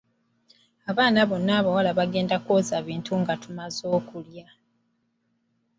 [0.89, 4.47] Abaana bonna abawala baganda kwoza bintu nga tumaze okulya.